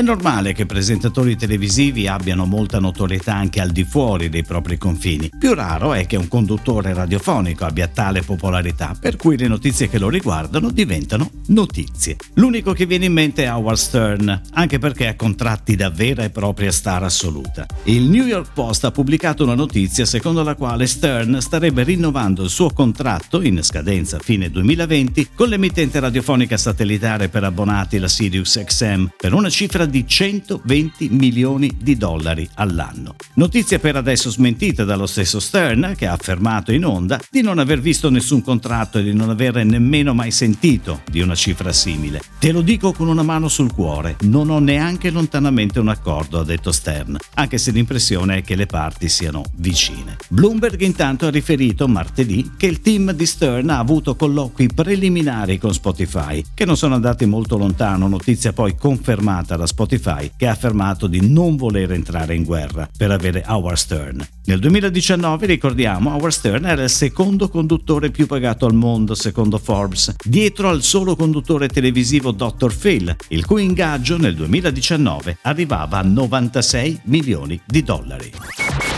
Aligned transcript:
È 0.00 0.02
normale 0.02 0.54
che 0.54 0.64
presentatori 0.64 1.36
televisivi 1.36 2.08
abbiano 2.08 2.46
molta 2.46 2.78
notorietà 2.78 3.34
anche 3.34 3.60
al 3.60 3.68
di 3.68 3.84
fuori 3.84 4.30
dei 4.30 4.42
propri 4.42 4.78
confini. 4.78 5.28
Più 5.38 5.52
raro 5.52 5.92
è 5.92 6.06
che 6.06 6.16
un 6.16 6.26
conduttore 6.26 6.94
radiofonico 6.94 7.66
abbia 7.66 7.86
tale 7.86 8.22
popolarità, 8.22 8.96
per 8.98 9.16
cui 9.16 9.36
le 9.36 9.46
notizie 9.46 9.90
che 9.90 9.98
lo 9.98 10.08
riguardano 10.08 10.70
diventano 10.70 11.30
notizie. 11.48 12.16
L'unico 12.36 12.72
che 12.72 12.86
viene 12.86 13.04
in 13.04 13.12
mente 13.12 13.44
è 13.44 13.52
Howard 13.52 13.76
Stern, 13.76 14.40
anche 14.52 14.78
perché 14.78 15.06
ha 15.06 15.16
contratti 15.16 15.76
da 15.76 15.90
vera 15.90 16.24
e 16.24 16.30
propria 16.30 16.72
star 16.72 17.02
assoluta. 17.02 17.66
Il 17.84 18.04
New 18.04 18.24
York 18.24 18.54
Post 18.54 18.86
ha 18.86 18.90
pubblicato 18.90 19.44
una 19.44 19.54
notizia 19.54 20.06
secondo 20.06 20.42
la 20.42 20.54
quale 20.54 20.86
Stern 20.86 21.42
starebbe 21.42 21.82
rinnovando 21.82 22.42
il 22.42 22.48
suo 22.48 22.70
contratto 22.70 23.42
in 23.42 23.62
scadenza 23.62 24.18
fine 24.18 24.48
2020 24.48 25.28
con 25.34 25.50
l'emittente 25.50 26.00
radiofonica 26.00 26.56
satellitare 26.56 27.28
per 27.28 27.44
abbonati 27.44 27.98
la 27.98 28.08
Sirius 28.08 28.62
XM 28.64 29.08
per 29.18 29.34
una 29.34 29.50
cifra 29.50 29.88
di 29.90 30.06
120 30.06 31.08
milioni 31.10 31.76
di 31.78 31.96
dollari 31.96 32.48
all'anno. 32.54 33.16
Notizia 33.34 33.78
per 33.78 33.96
adesso 33.96 34.30
smentita 34.30 34.84
dallo 34.84 35.06
stesso 35.06 35.40
Stern, 35.40 35.94
che 35.96 36.06
ha 36.06 36.12
affermato 36.12 36.72
in 36.72 36.84
onda 36.84 37.20
di 37.30 37.42
non 37.42 37.58
aver 37.58 37.80
visto 37.80 38.08
nessun 38.08 38.42
contratto 38.42 38.98
e 38.98 39.02
di 39.02 39.12
non 39.12 39.28
avere 39.28 39.64
nemmeno 39.64 40.14
mai 40.14 40.30
sentito 40.30 41.02
di 41.10 41.20
una 41.20 41.34
cifra 41.34 41.72
simile. 41.72 42.22
Te 42.38 42.52
lo 42.52 42.62
dico 42.62 42.92
con 42.92 43.08
una 43.08 43.22
mano 43.22 43.48
sul 43.48 43.72
cuore, 43.72 44.16
non 44.20 44.48
ho 44.48 44.58
neanche 44.58 45.10
lontanamente 45.10 45.78
un 45.80 45.88
accordo, 45.88 46.38
ha 46.38 46.44
detto 46.44 46.72
Stern, 46.72 47.16
anche 47.34 47.58
se 47.58 47.70
l'impressione 47.70 48.38
è 48.38 48.42
che 48.42 48.54
le 48.56 48.66
parti 48.66 49.08
siano 49.08 49.42
vicine. 49.56 50.16
Bloomberg 50.28 50.80
intanto 50.80 51.26
ha 51.26 51.30
riferito 51.30 51.88
martedì 51.88 52.52
che 52.56 52.66
il 52.66 52.80
team 52.80 53.12
di 53.12 53.26
Stern 53.26 53.70
ha 53.70 53.78
avuto 53.78 54.14
colloqui 54.14 54.68
preliminari 54.72 55.58
con 55.58 55.74
Spotify, 55.74 56.42
che 56.54 56.64
non 56.64 56.76
sono 56.76 56.94
andati 56.94 57.26
molto 57.26 57.58
lontano, 57.58 58.08
notizia 58.08 58.52
poi 58.52 58.76
confermata 58.76 59.56
da 59.56 59.66
Spotify 59.70 60.30
che 60.36 60.46
ha 60.46 60.50
affermato 60.50 61.06
di 61.06 61.26
non 61.26 61.56
voler 61.56 61.92
entrare 61.92 62.34
in 62.34 62.44
guerra 62.44 62.88
per 62.96 63.10
avere 63.10 63.44
Howard 63.46 63.76
Stern. 63.76 64.26
Nel 64.44 64.58
2019, 64.58 65.46
ricordiamo, 65.46 66.10
Howard 66.10 66.32
Stern 66.32 66.64
era 66.64 66.82
il 66.82 66.90
secondo 66.90 67.48
conduttore 67.48 68.10
più 68.10 68.26
pagato 68.26 68.66
al 68.66 68.74
mondo 68.74 69.14
secondo 69.14 69.58
Forbes, 69.58 70.16
dietro 70.24 70.68
al 70.68 70.82
solo 70.82 71.14
conduttore 71.14 71.68
televisivo 71.68 72.32
Dr. 72.32 72.76
Phil, 72.76 73.14
il 73.28 73.46
cui 73.46 73.64
ingaggio 73.64 74.18
nel 74.18 74.34
2019 74.34 75.38
arrivava 75.42 75.98
a 75.98 76.02
96 76.02 77.00
milioni 77.04 77.60
di 77.64 77.82
dollari. 77.82 78.32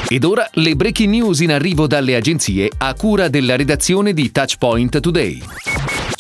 Ed 0.09 0.25
ora 0.25 0.49
le 0.55 0.75
breaking 0.75 1.11
news 1.11 1.41
in 1.41 1.53
arrivo 1.53 1.87
dalle 1.87 2.17
agenzie 2.17 2.71
a 2.79 2.95
cura 2.95 3.29
della 3.29 3.57
redazione 3.57 4.13
di 4.13 4.31
Touchpoint 4.31 5.01
Today. 5.01 5.43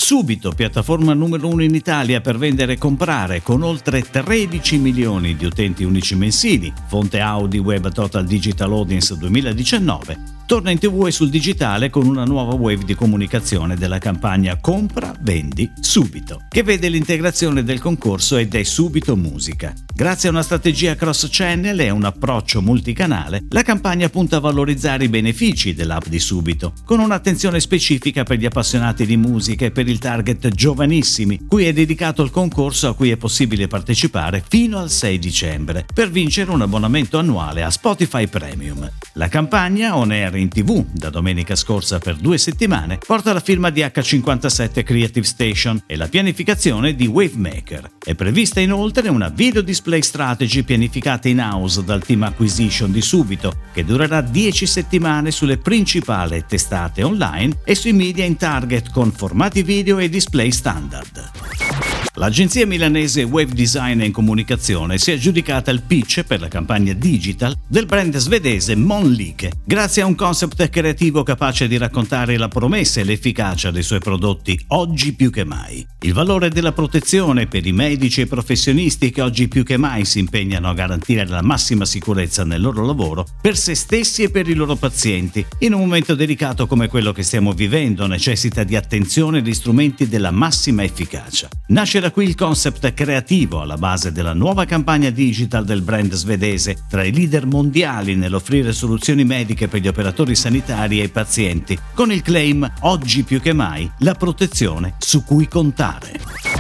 Subito, 0.03 0.50
piattaforma 0.50 1.14
numero 1.14 1.47
uno 1.47 1.62
in 1.62 1.77
Italia 1.77 2.20
per 2.20 2.36
vendere 2.36 2.72
e 2.72 2.77
comprare, 2.77 3.41
con 3.41 3.62
oltre 3.62 4.03
13 4.03 4.78
milioni 4.78 5.36
di 5.36 5.44
utenti 5.44 5.84
unici 5.84 6.17
mensili, 6.17 6.72
fonte 6.89 7.20
Audi 7.20 7.59
Web 7.59 7.89
Total 7.92 8.27
Digital 8.27 8.72
Audience 8.72 9.17
2019, 9.17 10.42
torna 10.53 10.70
in 10.70 10.78
tv 10.78 11.06
e 11.06 11.12
sul 11.12 11.31
digitale 11.31 11.89
con 11.89 12.06
una 12.06 12.25
nuova 12.25 12.53
wave 12.53 12.84
di 12.84 12.95
comunicazione 12.95 13.75
della 13.75 13.97
campagna 13.97 14.59
Compra, 14.61 15.14
vendi, 15.22 15.72
subito, 15.81 16.42
che 16.50 16.62
vede 16.62 16.91
l'integrazione 16.91 17.64
del 17.64 17.81
concorso 17.81 18.36
ed 18.36 18.55
è 18.55 18.62
subito 18.62 19.17
musica. 19.17 19.72
Grazie 19.94 20.28
a 20.28 20.33
una 20.33 20.42
strategia 20.42 20.94
cross 20.94 21.28
channel 21.31 21.81
e 21.81 21.89
un 21.89 22.05
approccio 22.05 22.61
multicanale, 22.61 23.44
la 23.48 23.62
campagna 23.62 24.11
punta 24.11 24.36
a 24.36 24.41
valorizzare 24.41 25.05
i 25.05 25.09
benefici 25.09 25.72
dell'app 25.72 26.06
di 26.06 26.19
Subito, 26.19 26.75
con 26.84 27.00
un'attenzione 27.00 27.59
specifica 27.59 28.22
per 28.22 28.37
gli 28.37 28.44
appassionati 28.44 29.06
di 29.06 29.16
musica 29.16 29.64
e 29.64 29.70
per 29.70 29.89
il 29.89 29.98
target 29.98 30.48
giovanissimi, 30.48 31.47
cui 31.48 31.65
è 31.65 31.72
dedicato 31.72 32.22
il 32.22 32.31
concorso 32.31 32.88
a 32.88 32.94
cui 32.94 33.10
è 33.10 33.16
possibile 33.16 33.69
partecipare 33.69 34.44
fino 34.47 34.78
al 34.78 34.91
6 34.91 35.19
dicembre, 35.19 35.87
per 35.94 36.10
vincere 36.10 36.50
un 36.50 36.60
abbonamento 36.60 37.19
annuale 37.19 37.62
a 37.62 37.71
Spotify 37.71 38.27
Premium. 38.27 38.91
La 39.15 39.28
campagna, 39.28 39.97
on 39.97 40.10
air 40.10 40.41
in 40.41 40.41
tv 40.48 40.84
da 40.92 41.10
domenica 41.10 41.54
scorsa 41.54 41.98
per 41.98 42.16
due 42.16 42.38
settimane, 42.38 42.98
porta 42.98 43.32
la 43.32 43.41
firma 43.41 43.70
di 43.70 43.80
H57 43.80 44.82
Creative 44.82 45.26
Station 45.26 45.82
e 45.86 45.97
la 45.97 46.08
pianificazione 46.08 46.94
di 46.94 47.06
Wavemaker. 47.06 47.91
È 48.04 48.14
prevista 48.14 48.60
inoltre 48.60 49.08
una 49.08 49.28
video 49.28 49.62
display 49.62 50.03
strategy 50.03 50.62
pianificata 50.62 51.28
in 51.28 51.41
house 51.41 51.84
dal 51.84 52.04
team 52.04 52.22
acquisition 52.22 52.91
di 52.91 53.03
Subito, 53.03 53.53
che 53.72 53.84
durerà 53.84 54.20
10 54.20 54.66
settimane 54.66 55.30
sulle 55.30 55.58
principali 55.58 56.44
testate 56.47 57.03
online 57.03 57.60
e 57.64 57.74
sui 57.74 57.92
media 57.92 58.24
in 58.24 58.36
target 58.36 58.91
con 58.91 59.12
formati 59.12 59.62
video 59.62 59.98
e 59.98 60.09
display 60.09 60.50
standard. 60.50 61.91
L'agenzia 62.17 62.67
milanese 62.67 63.23
Wave 63.23 63.55
Design 63.55 64.11
Comunicazione 64.11 64.99
si 64.99 65.12
è 65.12 65.15
aggiudicata 65.15 65.71
il 65.71 65.81
pitch 65.81 66.25
per 66.25 66.41
la 66.41 66.49
campagna 66.49 66.93
digital 66.93 67.56
del 67.67 67.87
brand 67.87 68.15
svedese 68.19 68.77
Monlike, 68.77 69.53
grazie 69.65 70.03
a 70.03 70.06
un 70.06 70.15
concept 70.15 70.69
creativo 70.69 71.22
capace 71.22 71.67
di 71.67 71.78
raccontare 71.78 72.37
la 72.37 72.49
promessa 72.49 73.01
e 73.01 73.05
l'efficacia 73.05 73.71
dei 73.71 73.83
suoi 73.83 74.01
prodotti 74.01 74.62
oggi 74.69 75.15
più 75.15 75.31
che 75.31 75.45
mai. 75.45 75.87
Il 76.01 76.12
valore 76.12 76.51
della 76.51 76.72
protezione 76.72 77.47
per 77.47 77.65
i 77.65 77.72
medici 77.72 78.21
e 78.21 78.27
professionisti 78.27 79.11
che 79.11 79.22
oggi 79.22 79.49
più 79.49 79.62
che 79.65 79.78
mai 79.78 80.05
si 80.05 80.19
impegnano 80.19 80.69
a 80.69 80.75
garantire 80.75 81.27
la 81.27 81.41
massima 81.41 81.87
sicurezza 81.87 82.45
nel 82.45 82.61
loro 82.61 82.84
lavoro 82.84 83.27
per 83.41 83.56
se 83.56 83.75
stessi 83.75 84.25
e 84.25 84.31
per 84.31 84.47
i 84.51 84.55
loro 84.55 84.77
pazienti. 84.77 85.47
In 85.61 85.72
un 85.72 85.81
momento 85.81 86.15
delicato 86.15 86.67
come 86.67 86.89
quello 86.89 87.12
che 87.12 87.22
stiamo 87.22 87.53
vivendo 87.53 88.06
necessita 88.06 88.65
di 88.65 88.77
attenzione 88.77 89.39
e 89.39 89.43
di 89.43 89.55
strumenti 89.55 90.09
della 90.09 90.31
massima 90.31 90.83
efficacia. 90.83 91.49
Nasce 91.69 92.01
da 92.03 92.11
qui 92.11 92.25
il 92.25 92.35
concept 92.35 92.95
creativo 92.95 93.61
alla 93.61 93.77
base 93.77 94.11
della 94.11 94.33
nuova 94.33 94.65
campagna 94.65 95.11
digital 95.11 95.65
del 95.65 95.83
brand 95.83 96.13
svedese, 96.15 96.79
tra 96.89 97.05
i 97.05 97.13
leader 97.13 97.47
mondiali 97.47 98.17
nell'offrire 98.17 98.73
soluzioni 98.73 99.25
mediche 99.25 99.69
per 99.69 99.81
gli 99.81 99.87
operatori 99.87 100.35
sanitari 100.35 101.01
e 101.01 101.05
i 101.05 101.09
pazienti, 101.11 101.79
con 101.95 102.11
il 102.11 102.23
claim 102.23 102.69
Oggi 102.81 103.23
più 103.23 103.41
che 103.41 103.53
mai 103.53 103.89
la 103.99 104.15
protezione 104.15 104.95
su 104.99 105.23
cui 105.23 105.47
contare. 105.47 106.52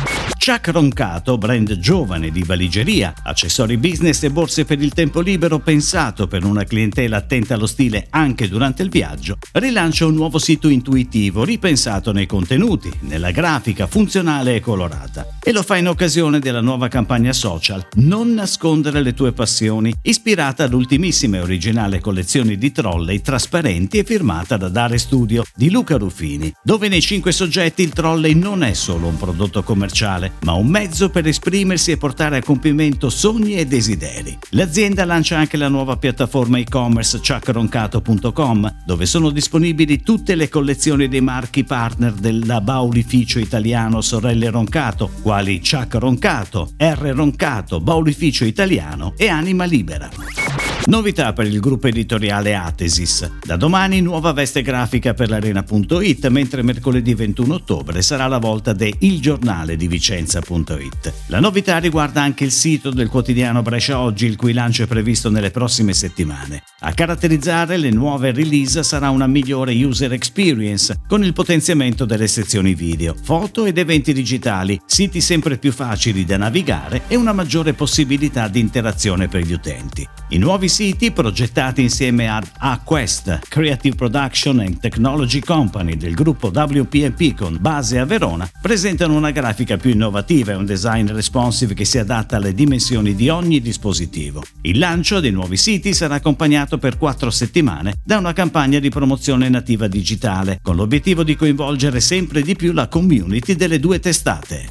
Chuck 0.44 0.70
Roncato, 0.70 1.38
brand 1.38 1.78
giovane 1.78 2.32
di 2.32 2.42
valigeria, 2.42 3.14
accessori 3.22 3.76
business 3.76 4.24
e 4.24 4.30
borse 4.30 4.64
per 4.64 4.82
il 4.82 4.92
tempo 4.92 5.20
libero 5.20 5.60
pensato 5.60 6.26
per 6.26 6.44
una 6.44 6.64
clientela 6.64 7.18
attenta 7.18 7.54
allo 7.54 7.68
stile 7.68 8.08
anche 8.10 8.48
durante 8.48 8.82
il 8.82 8.88
viaggio, 8.88 9.38
rilancia 9.52 10.04
un 10.04 10.14
nuovo 10.14 10.40
sito 10.40 10.68
intuitivo 10.68 11.44
ripensato 11.44 12.10
nei 12.10 12.26
contenuti, 12.26 12.90
nella 13.02 13.30
grafica 13.30 13.86
funzionale 13.86 14.56
e 14.56 14.60
colorata. 14.60 15.38
E 15.40 15.52
lo 15.52 15.62
fa 15.62 15.76
in 15.76 15.86
occasione 15.86 16.40
della 16.40 16.60
nuova 16.60 16.88
campagna 16.88 17.32
social 17.32 17.86
Non 17.98 18.34
nascondere 18.34 19.00
le 19.00 19.14
tue 19.14 19.30
passioni, 19.30 19.94
ispirata 20.02 20.64
all'ultimissima 20.64 21.36
e 21.36 21.42
originale 21.42 22.00
collezione 22.00 22.56
di 22.56 22.72
trolley 22.72 23.20
trasparenti 23.20 23.98
e 23.98 24.04
firmata 24.04 24.56
da 24.56 24.68
Dare 24.68 24.98
Studio 24.98 25.44
di 25.54 25.70
Luca 25.70 25.96
Ruffini, 25.96 26.52
dove 26.64 26.88
nei 26.88 27.00
cinque 27.00 27.30
soggetti 27.30 27.82
il 27.82 27.92
trolley 27.92 28.34
non 28.34 28.64
è 28.64 28.72
solo 28.72 29.06
un 29.06 29.16
prodotto 29.16 29.62
commerciale, 29.62 30.31
ma 30.42 30.52
un 30.52 30.66
mezzo 30.66 31.10
per 31.10 31.26
esprimersi 31.26 31.90
e 31.92 31.96
portare 31.96 32.38
a 32.38 32.42
compimento 32.42 33.10
sogni 33.10 33.54
e 33.54 33.66
desideri. 33.66 34.36
L'azienda 34.50 35.04
lancia 35.04 35.38
anche 35.38 35.56
la 35.56 35.68
nuova 35.68 35.96
piattaforma 35.96 36.58
e-commerce 36.58 37.20
chuckroncato.com, 37.20 38.82
dove 38.84 39.06
sono 39.06 39.30
disponibili 39.30 40.02
tutte 40.02 40.34
le 40.34 40.48
collezioni 40.48 41.08
dei 41.08 41.20
marchi 41.20 41.64
partner 41.64 42.12
del 42.12 42.60
Baulificio 42.62 43.38
italiano 43.38 44.00
Sorelle 44.00 44.50
Roncato, 44.50 45.10
quali 45.22 45.60
Chuck 45.60 45.94
Roncato, 45.94 46.72
R 46.76 47.12
Roncato, 47.14 47.80
Baulificio 47.80 48.44
italiano 48.44 49.14
e 49.16 49.28
Anima 49.28 49.64
Libera. 49.64 50.41
Novità 50.86 51.32
per 51.32 51.46
il 51.46 51.60
gruppo 51.60 51.86
editoriale 51.86 52.56
Atesis. 52.56 53.30
Da 53.44 53.54
domani 53.54 54.00
nuova 54.00 54.32
veste 54.32 54.62
grafica 54.62 55.14
per 55.14 55.28
l'arena.it, 55.28 56.26
mentre 56.26 56.62
mercoledì 56.62 57.14
21 57.14 57.54
ottobre 57.54 58.02
sarà 58.02 58.26
la 58.26 58.38
volta 58.38 58.72
de 58.72 58.92
Il 58.98 59.20
Giornale 59.20 59.76
di 59.76 59.86
Vicenza.it. 59.86 61.12
La 61.26 61.38
novità 61.38 61.78
riguarda 61.78 62.20
anche 62.20 62.42
il 62.42 62.50
sito 62.50 62.90
del 62.90 63.08
quotidiano 63.08 63.62
Brescia 63.62 64.00
Oggi, 64.00 64.26
il 64.26 64.34
cui 64.34 64.52
lancio 64.52 64.82
è 64.82 64.86
previsto 64.88 65.30
nelle 65.30 65.52
prossime 65.52 65.94
settimane. 65.94 66.64
A 66.80 66.92
caratterizzare 66.92 67.76
le 67.76 67.90
nuove 67.90 68.32
release 68.32 68.82
sarà 68.82 69.08
una 69.10 69.28
migliore 69.28 69.72
user 69.72 70.12
experience, 70.12 70.98
con 71.06 71.22
il 71.22 71.32
potenziamento 71.32 72.04
delle 72.04 72.26
sezioni 72.26 72.74
video, 72.74 73.14
foto 73.22 73.66
ed 73.66 73.78
eventi 73.78 74.12
digitali, 74.12 74.80
siti 74.84 75.20
sempre 75.20 75.58
più 75.58 75.70
facili 75.70 76.24
da 76.24 76.36
navigare 76.38 77.02
e 77.06 77.14
una 77.14 77.32
maggiore 77.32 77.72
possibilità 77.72 78.48
di 78.48 78.58
interazione 78.58 79.28
per 79.28 79.42
gli 79.42 79.52
utenti. 79.52 80.04
I 80.30 80.38
nuovi 80.38 80.70
siti 80.72 81.10
progettati 81.10 81.82
insieme 81.82 82.30
ad 82.30 82.48
Aquest, 82.56 83.40
Creative 83.46 83.94
Production 83.94 84.60
and 84.60 84.80
Technology 84.80 85.40
Company 85.40 85.98
del 85.98 86.14
gruppo 86.14 86.48
WPP 86.48 87.36
con 87.36 87.58
base 87.60 87.98
a 87.98 88.06
Verona, 88.06 88.50
presentano 88.58 89.14
una 89.14 89.32
grafica 89.32 89.76
più 89.76 89.90
innovativa 89.90 90.52
e 90.52 90.54
un 90.54 90.64
design 90.64 91.08
responsive 91.08 91.74
che 91.74 91.84
si 91.84 91.98
adatta 91.98 92.36
alle 92.36 92.54
dimensioni 92.54 93.14
di 93.14 93.28
ogni 93.28 93.60
dispositivo. 93.60 94.42
Il 94.62 94.78
lancio 94.78 95.20
dei 95.20 95.30
nuovi 95.30 95.58
siti 95.58 95.92
sarà 95.92 96.14
accompagnato 96.14 96.78
per 96.78 96.96
quattro 96.96 97.28
settimane 97.28 97.96
da 98.02 98.16
una 98.16 98.32
campagna 98.32 98.78
di 98.78 98.88
promozione 98.88 99.50
nativa 99.50 99.88
digitale, 99.88 100.58
con 100.62 100.76
l'obiettivo 100.76 101.22
di 101.22 101.36
coinvolgere 101.36 102.00
sempre 102.00 102.40
di 102.40 102.56
più 102.56 102.72
la 102.72 102.88
community 102.88 103.56
delle 103.56 103.78
due 103.78 104.00
testate. 104.00 104.70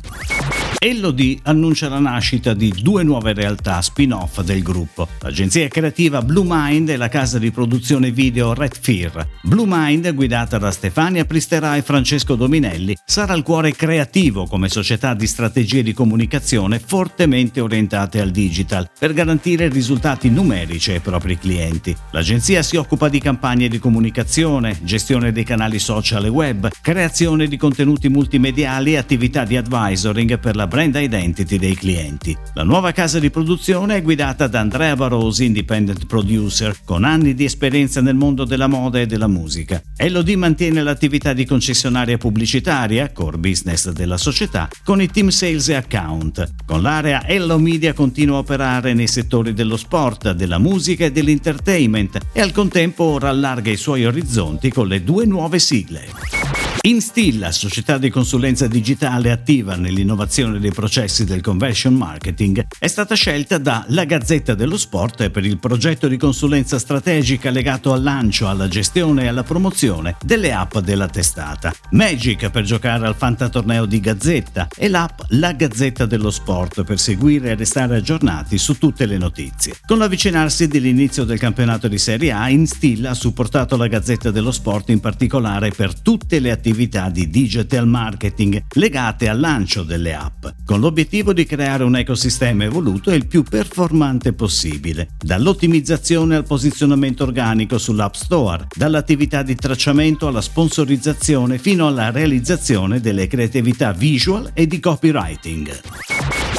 Elodie 0.83 1.37
annuncia 1.43 1.89
la 1.89 1.99
nascita 1.99 2.55
di 2.55 2.73
due 2.81 3.03
nuove 3.03 3.33
realtà 3.33 3.79
spin-off 3.83 4.41
del 4.41 4.63
gruppo, 4.63 5.07
l'agenzia 5.19 5.67
creativa 5.67 6.23
Blue 6.23 6.43
Mind 6.47 6.89
e 6.89 6.97
la 6.97 7.07
casa 7.07 7.37
di 7.37 7.51
produzione 7.51 8.09
video 8.09 8.55
Red 8.55 8.79
Fear. 8.81 9.27
Blue 9.43 9.67
Mind, 9.69 10.11
guidata 10.15 10.57
da 10.57 10.71
Stefania 10.71 11.23
Plisterà 11.25 11.75
e 11.75 11.83
Francesco 11.83 12.33
Dominelli, 12.33 12.97
sarà 13.05 13.35
il 13.35 13.43
cuore 13.43 13.73
creativo 13.73 14.47
come 14.47 14.69
società 14.69 15.13
di 15.13 15.27
strategie 15.27 15.83
di 15.83 15.93
comunicazione 15.93 16.79
fortemente 16.83 17.61
orientate 17.61 18.19
al 18.19 18.31
digital 18.31 18.89
per 18.97 19.13
garantire 19.13 19.69
risultati 19.69 20.31
numerici 20.31 20.93
ai 20.93 20.99
propri 20.99 21.37
clienti. 21.37 21.95
L'agenzia 22.09 22.63
si 22.63 22.77
occupa 22.77 23.07
di 23.07 23.19
campagne 23.19 23.67
di 23.67 23.77
comunicazione, 23.77 24.79
gestione 24.81 25.31
dei 25.31 25.43
canali 25.43 25.77
social 25.77 26.25
e 26.25 26.29
web, 26.29 26.69
creazione 26.81 27.45
di 27.45 27.57
contenuti 27.57 28.09
multimediali 28.09 28.93
e 28.93 28.97
attività 28.97 29.43
di 29.43 29.57
advisoring 29.57 30.39
per 30.39 30.55
la 30.55 30.69
brand 30.71 30.95
identity 30.95 31.57
dei 31.57 31.75
clienti. 31.75 32.33
La 32.53 32.63
nuova 32.63 32.93
casa 32.93 33.19
di 33.19 33.29
produzione 33.29 33.97
è 33.97 34.01
guidata 34.01 34.47
da 34.47 34.61
Andrea 34.61 34.95
Barosi, 34.95 35.43
independent 35.43 36.05
producer, 36.05 36.73
con 36.85 37.03
anni 37.03 37.33
di 37.33 37.43
esperienza 37.43 37.99
nel 37.99 38.15
mondo 38.15 38.45
della 38.45 38.67
moda 38.67 39.01
e 39.01 39.05
della 39.05 39.27
musica. 39.27 39.81
Elodie 39.97 40.37
mantiene 40.37 40.81
l'attività 40.81 41.33
di 41.33 41.43
concessionaria 41.43 42.17
pubblicitaria, 42.17 43.11
core 43.11 43.37
business 43.37 43.89
della 43.89 44.15
società, 44.15 44.69
con 44.85 45.01
i 45.01 45.09
team 45.09 45.27
sales 45.27 45.67
e 45.67 45.75
account. 45.75 46.49
Con 46.65 46.81
l'area 46.81 47.27
Ello 47.27 47.59
Media 47.59 47.91
continua 47.91 48.37
a 48.37 48.39
operare 48.39 48.93
nei 48.93 49.07
settori 49.07 49.53
dello 49.53 49.75
sport, 49.75 50.31
della 50.31 50.57
musica 50.57 51.03
e 51.03 51.11
dell'entertainment 51.11 52.17
e 52.31 52.39
al 52.39 52.53
contempo 52.53 53.03
ora 53.03 53.27
allarga 53.27 53.69
i 53.69 53.75
suoi 53.75 54.05
orizzonti 54.05 54.71
con 54.71 54.87
le 54.87 55.03
due 55.03 55.25
nuove 55.25 55.59
sigle. 55.59 56.40
Instilla, 56.83 57.51
società 57.51 57.99
di 57.99 58.09
consulenza 58.09 58.65
digitale 58.65 59.29
attiva 59.29 59.75
nell'innovazione 59.75 60.57
dei 60.57 60.71
processi 60.71 61.25
del 61.25 61.39
conversion 61.39 61.93
marketing, 61.93 62.65
è 62.79 62.87
stata 62.87 63.13
scelta 63.13 63.59
da 63.59 63.85
La 63.89 64.03
Gazzetta 64.03 64.55
dello 64.55 64.79
Sport 64.79 65.29
per 65.29 65.45
il 65.45 65.59
progetto 65.59 66.07
di 66.07 66.17
consulenza 66.17 66.79
strategica 66.79 67.51
legato 67.51 67.93
al 67.93 68.01
lancio, 68.01 68.47
alla 68.47 68.67
gestione 68.67 69.25
e 69.25 69.27
alla 69.27 69.43
promozione 69.43 70.15
delle 70.25 70.53
app 70.53 70.79
della 70.79 71.07
testata. 71.07 71.71
Magic 71.91 72.49
per 72.49 72.63
giocare 72.63 73.05
al 73.05 73.15
fantatorneo 73.15 73.85
di 73.85 73.99
Gazzetta 73.99 74.67
e 74.75 74.87
l'app 74.87 75.19
La 75.27 75.51
Gazzetta 75.51 76.07
dello 76.07 76.31
Sport 76.31 76.83
per 76.83 76.97
seguire 76.97 77.51
e 77.51 77.55
restare 77.55 77.97
aggiornati 77.97 78.57
su 78.57 78.79
tutte 78.79 79.05
le 79.05 79.19
notizie. 79.19 79.75
Con 79.85 79.99
l'avvicinarsi 79.99 80.67
dell'inizio 80.67 81.25
del 81.25 81.37
campionato 81.37 81.87
di 81.87 81.99
Serie 81.99 82.31
A, 82.31 82.49
Instilla 82.49 83.11
ha 83.11 83.13
supportato 83.13 83.77
la 83.77 83.85
Gazzetta 83.85 84.31
dello 84.31 84.51
Sport 84.51 84.89
in 84.89 84.99
particolare 84.99 85.69
per 85.69 85.93
tutte 85.93 86.39
le 86.39 86.49
attività 86.49 86.69
attività 86.71 87.09
di 87.09 87.29
digital 87.29 87.85
marketing 87.85 88.63
legate 88.75 89.27
al 89.27 89.39
lancio 89.39 89.83
delle 89.83 90.15
app, 90.15 90.45
con 90.63 90.79
l'obiettivo 90.79 91.33
di 91.33 91.45
creare 91.45 91.83
un 91.83 91.97
ecosistema 91.97 92.63
evoluto 92.63 93.11
e 93.11 93.15
il 93.15 93.27
più 93.27 93.43
performante 93.43 94.31
possibile, 94.31 95.09
dall'ottimizzazione 95.19 96.37
al 96.37 96.45
posizionamento 96.45 97.23
organico 97.23 97.77
sull'App 97.77 98.13
Store, 98.13 98.67
dall'attività 98.73 99.43
di 99.43 99.55
tracciamento 99.55 100.27
alla 100.27 100.41
sponsorizzazione 100.41 101.57
fino 101.57 101.87
alla 101.87 102.09
realizzazione 102.09 103.01
delle 103.01 103.27
creatività 103.27 103.91
visual 103.91 104.51
e 104.53 104.65
di 104.65 104.79
copywriting. 104.79 106.10